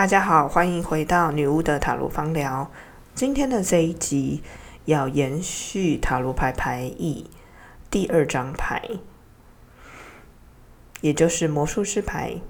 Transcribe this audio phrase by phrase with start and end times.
[0.00, 2.70] 大家好，欢迎回到女巫的塔罗方疗。
[3.14, 4.42] 今天的这一集
[4.86, 7.28] 要延续塔罗牌牌意
[7.90, 8.82] 第二张牌，
[11.02, 12.40] 也就是魔术师牌。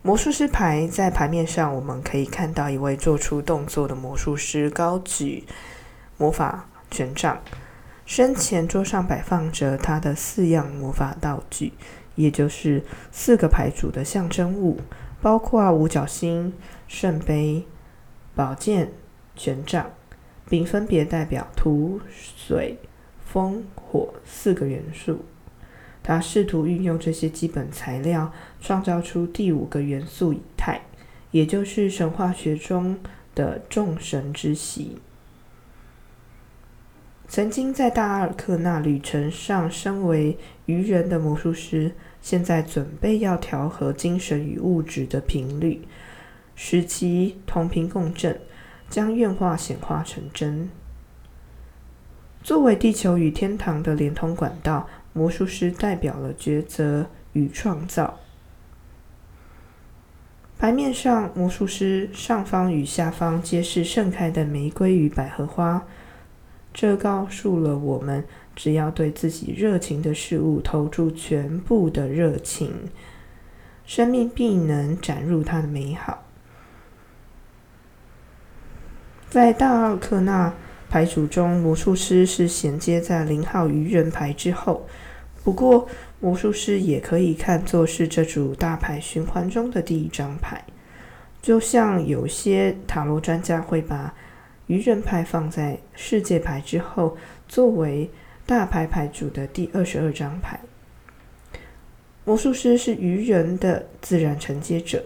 [0.00, 5.44] 魔术师牌在牌面上，我们可以看到一位做出动作的魔术师高举
[6.16, 7.42] 魔法权杖，
[8.06, 11.72] 身前桌上摆放着他的四样魔法道具，
[12.14, 14.80] 也就是四个牌组的象征物。
[15.22, 16.52] 包括五角星、
[16.88, 17.64] 圣杯、
[18.34, 18.90] 宝剑、
[19.36, 19.92] 权杖，
[20.50, 22.76] 并分别代表土、水、
[23.24, 25.24] 风、火四个元素。
[26.02, 30.82] 他试图运用这些基本材料，创造出第五个元素以太，
[31.30, 32.98] 也就是神话学中
[33.36, 34.98] 的众神之席。
[37.32, 40.36] 曾经在大阿尔克纳旅程上，身为
[40.66, 41.92] 愚人的魔术师。
[42.20, 45.80] 现在准备要调和精神与物质的频率，
[46.54, 48.38] 使其同频共振，
[48.90, 50.68] 将愿化显化成真。
[52.42, 58.20] 作为地球与天堂的连通管道，魔术师代表了抉择与创造。
[60.58, 65.86] 牌面上，魔术师上方与下方皆是盛开的玫瑰与百合花，
[66.72, 68.24] 这告诉了我们。
[68.54, 72.90] 只要对自己热情的事物投注全部的热情，
[73.86, 76.22] 生命必能展入它的美好。
[79.30, 80.52] 在大奥克纳
[80.90, 84.86] 牌组中，魔术师是衔接在零号愚人牌之后。
[85.42, 85.88] 不过，
[86.20, 90.62] 魔术师也可以看作是这组大牌循环中的第一张牌，
[91.40, 94.14] 就像有些塔罗专家会把
[94.66, 97.16] 愚人牌放在世界牌之后，
[97.48, 98.10] 作为。
[98.44, 100.58] 大牌牌组的第二十二张牌，
[102.24, 105.04] 魔术师是愚人的自然承接者。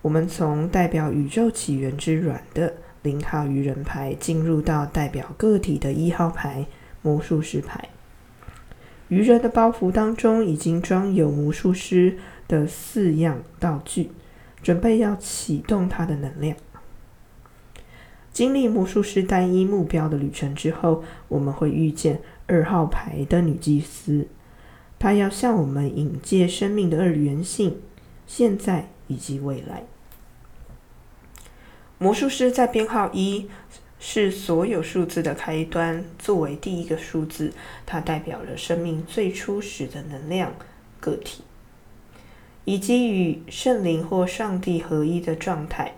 [0.00, 6.66] 我们从代表宇宙起源之软的零号愚人牌，进入到代表个体的一号牌
[7.02, 7.88] 魔术师牌。
[9.08, 12.16] 愚人的包袱当中已经装有魔术师
[12.46, 14.12] 的四样道具，
[14.62, 16.56] 准备要启动他的能量。
[18.32, 22.20] 经历魔术师单一目标的旅程之后，我们会遇见。
[22.50, 24.26] 二号牌的女祭司，
[24.98, 27.78] 她要向我们引介生命的二元性，
[28.26, 29.84] 现在以及未来。
[31.98, 33.50] 魔术师在编号一，
[34.00, 36.02] 是所有数字的开端。
[36.18, 37.52] 作为第一个数字，
[37.84, 40.54] 它代表了生命最初始的能量
[40.98, 41.42] 个体，
[42.64, 45.96] 以及与圣灵或上帝合一的状态。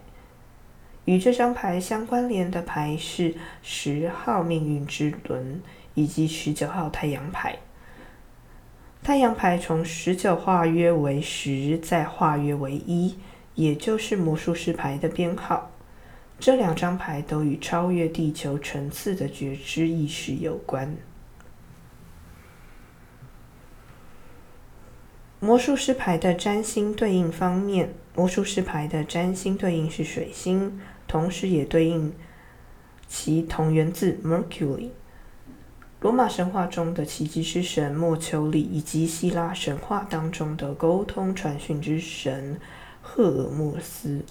[1.11, 5.61] 与这张牌相关联的牌是十号命运之轮。
[5.95, 7.59] 以及十九号太阳牌，
[9.03, 13.17] 太阳牌从十九化约为十，再化约为一，
[13.57, 15.73] 也就是魔术师牌的编号。
[16.39, 20.97] 这两张牌都与超越地球层次的觉知意识有关。
[25.41, 32.15] 魔术师牌的占星对应方面，魔术师牌的占星对应是水星，同时也对应
[33.09, 34.91] 其同源自 Mercury。
[36.01, 42.61] 罗马神话中的奇迹之神莫丘里，以及希腊神话当中的沟通传讯之神
[43.03, 44.23] 赫尔墨斯，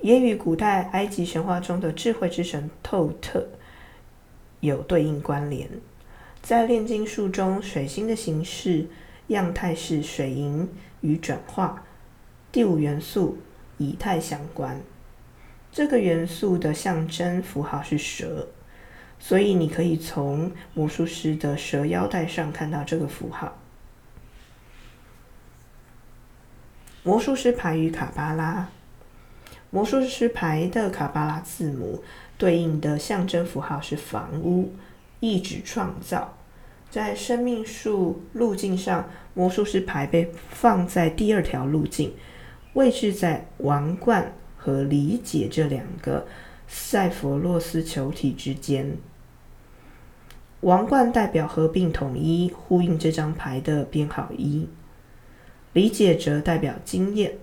[0.00, 3.48] 也与古代埃及神话中的智慧之神透特
[4.60, 5.68] 有对应关联。
[6.40, 8.86] 在炼金术中，水星的形式
[9.26, 10.68] 样态是水银
[11.00, 11.82] 与转化，
[12.52, 13.38] 第五元素
[13.78, 14.80] 以太相关。
[15.72, 18.48] 这个元素的象征符号是蛇。
[19.20, 23.58] 所以你可以从魔术师的蛇腰带上看到这个符号。
[27.02, 28.68] 魔术师牌与卡巴拉，
[29.70, 32.04] 魔术师牌的卡巴拉字母
[32.36, 34.72] 对应的象征符号是房屋，
[35.18, 36.36] 意指创造。
[36.88, 42.14] 在生命树路径上，魔术师牌被放在第二条路径，
[42.74, 46.26] 位置在王冠和理解这两个。
[46.70, 48.98] 塞佛洛斯球体之间，
[50.60, 54.68] 王冠代表合并统一，呼应这张牌的编号一。
[55.72, 57.38] 理解则代表经验，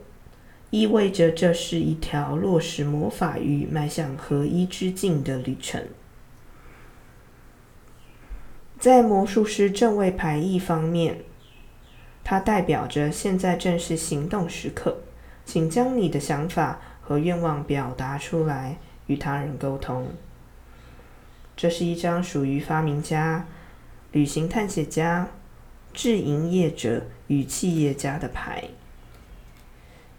[0.69, 5.81] 意味着这是一条落实魔法与迈向合一之境的旅程。
[8.77, 11.21] 在魔术师正位牌意方面，
[12.23, 14.99] 它代表着现在正是行动时刻，
[15.43, 18.77] 请将你的想法和愿望表达出来。
[19.07, 20.07] 与他人沟通。
[21.55, 23.45] 这是一张属于发明家、
[24.11, 25.27] 旅行探险家、
[25.93, 28.63] 制营业者与企业家的牌。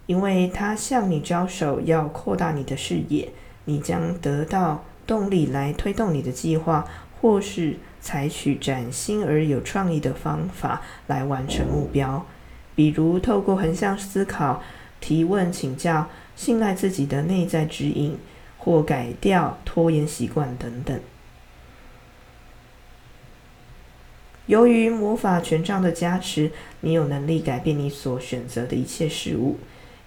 [0.06, 3.32] 因为他向你招手，要扩大你的视野，
[3.64, 6.86] 你将得到动力来推动你的计划，
[7.20, 12.24] 或是采取崭新而有创意的方法来完成目标，
[12.76, 14.62] 比如透过横向思考、
[15.00, 18.16] 提问、请教、信赖自己的内在指引，
[18.58, 21.00] 或改掉拖延习惯等等。
[24.46, 26.52] 由于魔法权杖的加持，
[26.82, 29.58] 你有能力改变你所选择的一切事物，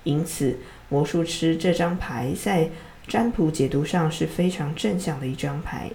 [0.04, 2.70] 因此魔术师这张牌在
[3.06, 5.92] 占卜解读上是非常正向的一张牌。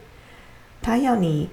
[0.82, 1.48] 它要你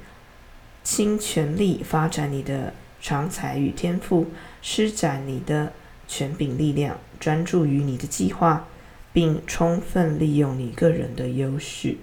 [0.83, 4.28] 倾全力发展你的长才与天赋，
[4.62, 5.72] 施展你的
[6.10, 8.68] 权柄力量，专注于你的计划，
[9.13, 11.98] 并充分利用你个人的优势。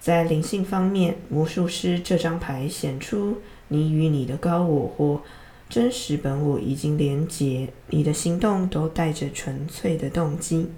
[0.00, 3.38] 在灵性方面，魔术师这张牌显出
[3.68, 5.22] 你与你的高我或
[5.70, 10.70] 真实本我已经连结，你的行动都带着纯粹的动机。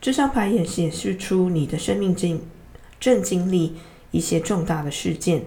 [0.00, 2.46] 这张牌也显示出你的生命经
[3.00, 3.74] 正经历
[4.12, 5.42] 一些重大的事件。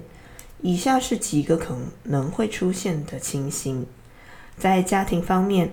[0.62, 3.88] 以下是几个可能会出现的情形：
[4.58, 5.72] 在家庭方面，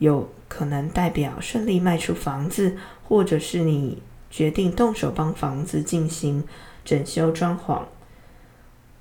[0.00, 4.02] 有可能代表顺利卖出房子，或者是你。
[4.32, 6.44] 决定动手帮房子进行
[6.84, 7.82] 整修装潢。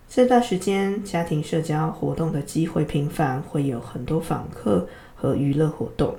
[0.07, 6.15] 这段时间，家庭社交活动的机会频繁，会有很多访客和娱乐活动。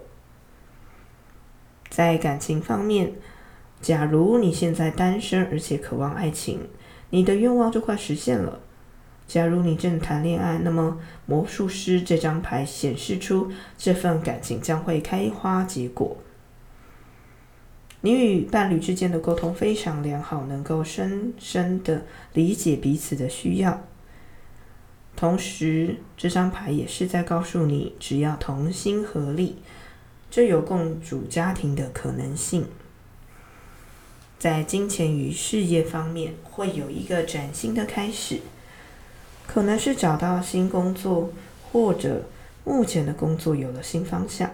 [1.89, 3.15] 在感情方面，
[3.83, 6.69] 假如你现在单身而且渴望爱情，
[7.11, 8.61] 你的愿望就快实现了。
[9.31, 13.49] 假如你正谈恋爱，那么魔术师这张牌显示出
[13.79, 16.17] 这份感情将会开花结果。
[18.01, 23.85] 你与伴侣之间的沟通非常良好，能够深深的理解彼此的需要。
[25.15, 29.59] 同时，这张牌也是在告诉你，只要同心合力，
[30.29, 32.67] 就有共组家庭的可能性。
[34.41, 38.41] 在金钱与事业方面，会有一个崭新的开始，
[39.53, 41.29] 可能是找到新工作，
[41.73, 42.23] 或者
[42.65, 44.49] 目前的工作有了新方向。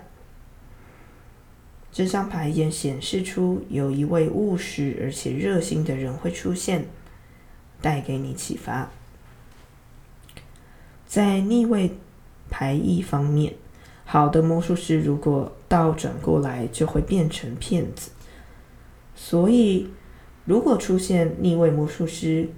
[1.93, 6.87] 这张牌也显示出有一位务实而且热心的人会出现，
[7.83, 8.91] 带给你启发。
[11.07, 11.91] 在逆位
[12.49, 13.53] 牌意方面，
[14.07, 18.13] 好的魔术师如果倒转过来，就会变成骗子。
[19.15, 19.91] 所以，
[20.47, 22.49] 如果出现逆位魔术师，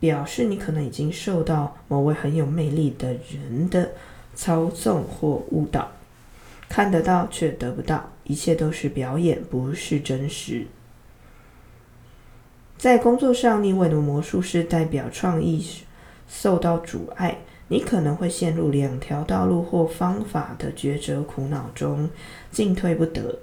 [0.00, 3.92] 表示你可能已经受到某位很有魅力的人的
[4.34, 5.92] 操纵或误导。
[6.68, 10.66] 看得到却得不到，一切都是表演，不是真实。
[12.78, 15.66] 在工作上，逆位的魔术师代表创意
[16.28, 22.08] 受到阻碍，你可能会陷入两条道路或方法的抉择苦恼中，
[22.52, 23.40] 进退不得。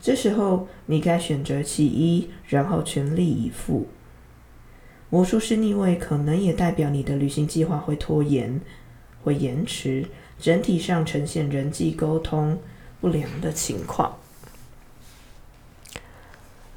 [0.00, 3.86] 这时候，你该选择其一，然后全力以赴。
[5.10, 8.60] 魔术师逆位可能也代表你的旅行计划会拖延，
[9.22, 10.06] 会延迟。
[10.38, 12.58] 整体上呈现人际沟通
[12.98, 14.16] 不良的情况。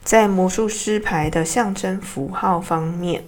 [0.04, 3.24] 在魔术师牌的象征符号方面，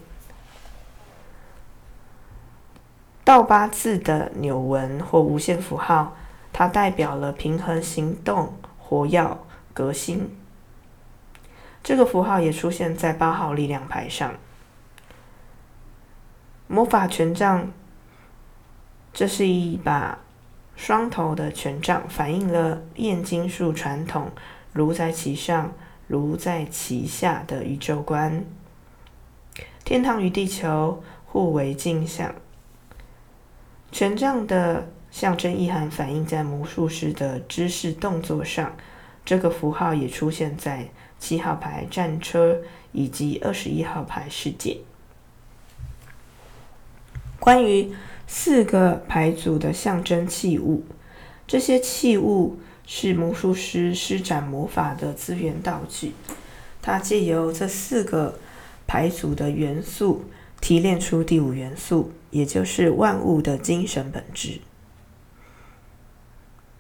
[3.23, 6.17] 倒八字的纽纹或无限符号，
[6.51, 9.37] 它代表了平衡、行动、活跃、
[9.73, 10.35] 革新。
[11.81, 14.33] 这个符号也出现在八号力量牌上。
[16.75, 17.71] 魔法权杖，
[19.13, 20.19] 这是一把。
[20.75, 24.29] 双头的权杖反映了炼金术传统
[24.75, 25.71] “炉在其上，
[26.09, 28.43] 炉在其下”的宇宙观。
[29.85, 32.35] 天堂与地球互为镜像。
[33.89, 38.75] 权杖的象征意涵反映在魔术师的姿势动作上。
[39.23, 42.57] 这个符号也出现在七号牌战车
[42.91, 44.79] 以及二十一号牌世界。
[47.45, 47.93] 关于。
[48.27, 50.83] 四个牌组的象征器物，
[51.45, 56.13] 这些器物是魔术师施展魔法的资源道具。
[56.81, 58.39] 它借由这四个
[58.87, 60.25] 牌组的元素，
[60.59, 64.59] 提炼出第五元素，也就是万物的精神本质。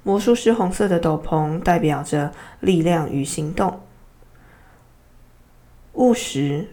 [0.01, 3.81] 魔术师红色的斗篷代表着力量与行动，
[5.93, 6.69] 务实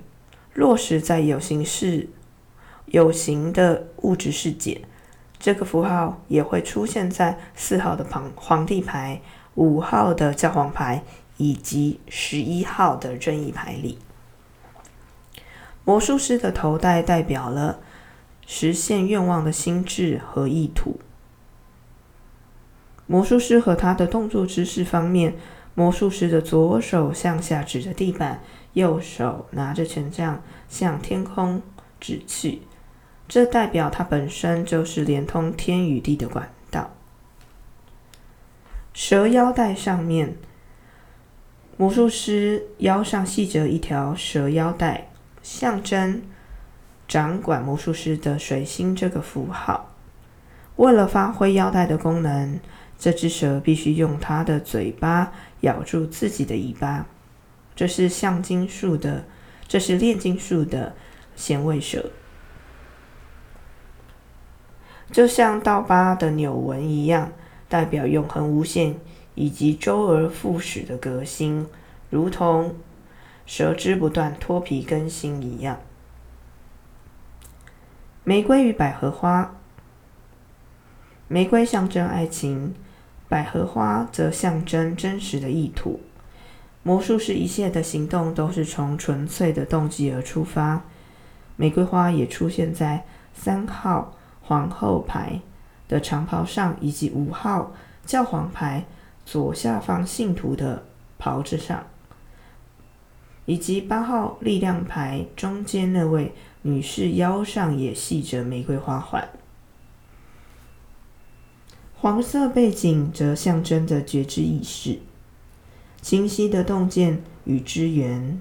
[0.55, 2.09] 落实在有形式。
[2.93, 4.83] 有形的物质世界，
[5.39, 9.23] 这个符号也会出现在四号的皇皇帝牌、
[9.55, 11.03] 五号的教皇牌
[11.39, 13.99] 以及十一号的正义牌里。
[15.85, 17.81] 魔术师的头戴代表了
[18.47, 21.01] 实现愿望的心智和意图。
[23.07, 25.35] 魔术师和他的动作姿势方面，
[25.75, 28.43] 魔术师的左手向下指着地板，
[28.75, 31.63] 右手拿着权杖向天空
[31.99, 32.61] 指去，
[33.33, 36.91] 这代表它本身就是连通天与地的管道。
[38.93, 40.37] 蛇腰带上面，
[41.79, 45.09] 魔术师腰上系着一条蛇腰带，
[45.43, 46.21] 象征
[47.09, 49.95] 掌管魔术师的水星这个符号。
[50.77, 52.61] 为了发挥腰带的功能，
[52.99, 57.07] 这只蛇必须用它的嘴巴咬住自己的尾巴。
[57.75, 59.25] 这是象金术的，
[59.67, 60.95] 这是炼金术的
[61.35, 62.11] 衔尾蛇，
[65.13, 67.31] 就像刀疤的纽纹一样，
[67.69, 68.97] 代表永恒无限
[69.35, 71.67] 以及周而复始的革新，
[72.09, 72.75] 如同
[73.45, 75.79] 蛇之不断脱皮更新一样。
[78.25, 79.55] 玫瑰与百合花。
[81.29, 82.75] 玫瑰象征爱情，
[83.29, 86.01] 百合花则象征真实的意图。
[86.83, 90.83] 魔术师一切的行动都是从纯粹的动机而出发。
[91.57, 93.05] 玫瑰花也出现在
[93.35, 94.17] 三号
[94.53, 95.41] 皇后牌
[95.89, 97.73] 的长袍上，以及五号
[98.05, 98.85] 教皇牌
[99.25, 100.85] 左下方信徒的
[101.19, 101.87] 袍子上，
[103.47, 109.27] 以及八号力量牌中间那位女士腰上也系着玫瑰花环。
[111.97, 114.99] 黄色背景则象征着觉知意识、
[116.03, 118.39] 清晰的洞见与支援。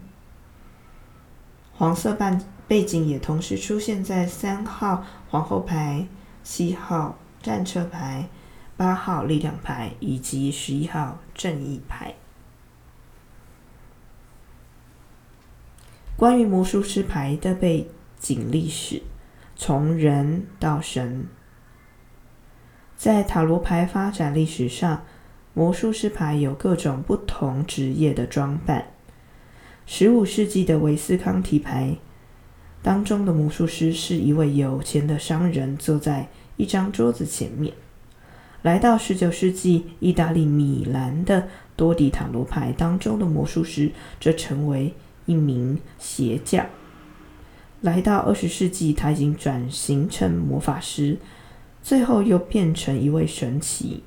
[1.71, 6.05] 黄色半背景也同时出现在三号皇后牌、
[6.43, 8.27] 七号战车牌、
[8.75, 12.15] 八号力量牌以及十一号正义牌。
[16.17, 19.03] 关于魔术师牌的背景历史，
[19.55, 21.25] 从人到神。
[22.97, 25.05] 在塔罗牌发展历史上，
[25.53, 28.87] 魔术师牌有各种不同职业的装扮。
[29.85, 31.95] 十五世纪的维斯康提牌
[32.83, 37.73] 当中的魔术师是一位有钱的商人，坐在一张桌子前面。
[38.63, 44.93] 来到十九世纪意大利米兰的多迪塔罗牌当中的魔术师，则成为
[45.25, 46.67] 一名鞋匠。
[47.81, 51.17] 来到二十世纪，他已经转型成魔法师。
[51.83, 54.03] 最后又变成一位神奇。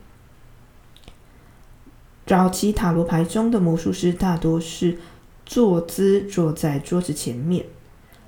[2.25, 4.99] 早期塔罗牌中的魔术师大多是
[5.45, 7.66] 坐姿坐在桌子前面。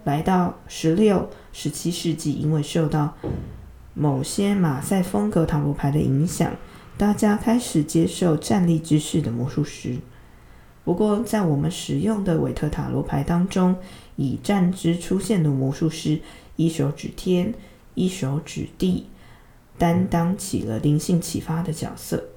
[0.06, 3.16] 来到十六、十七世纪，因为受到
[3.92, 6.52] 某些马赛风格塔罗牌的影响，
[6.96, 9.96] 大家开始接受站立姿势的魔术师。
[10.84, 13.74] 不过，在我们使用的韦特塔罗牌当中，
[14.14, 16.20] 以站姿出现的魔术师，
[16.54, 17.52] 一手指天，
[17.94, 19.08] 一手指地。
[19.76, 22.28] 担当起了灵性启发的角色。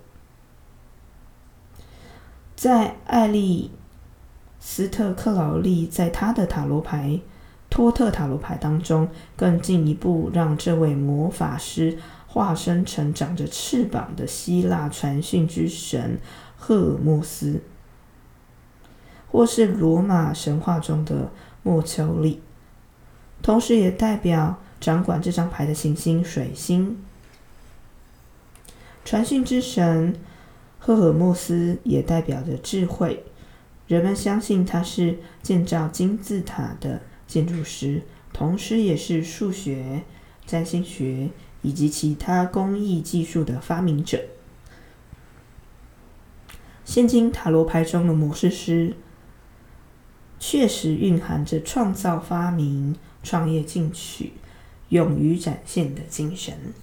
[2.53, 3.71] 在爱丽
[4.59, 7.21] 斯特克劳利在他的塔罗牌
[7.69, 11.97] 托特塔罗牌当中，更进一步让这位魔法师
[12.27, 16.19] 化身成长着翅膀的希腊传讯之神
[16.57, 17.61] 赫尔墨斯，
[19.31, 22.41] 或是罗马神话中的莫丘利，
[23.41, 26.97] 同时也代表掌管这张牌的行星水星。
[29.05, 30.15] 传讯之神
[30.77, 33.23] 赫尔墨斯也代表着智慧，
[33.87, 38.01] 人们相信他是建造金字塔的建筑师，
[38.33, 40.01] 同时也是数学、
[40.47, 41.29] 占星学
[41.61, 44.19] 以及其他工艺技术的发明者。
[46.83, 48.95] 现今塔罗牌中的魔术师，
[50.39, 54.33] 确实蕴含着创造、发明、创业进取、
[54.89, 56.73] 勇于展现的精神。